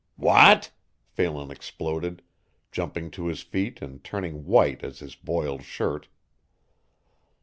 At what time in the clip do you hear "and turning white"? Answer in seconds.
3.83-4.83